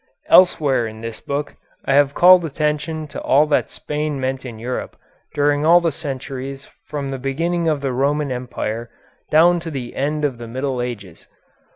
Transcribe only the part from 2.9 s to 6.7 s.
to all that Spain meant in Europe during all the centuries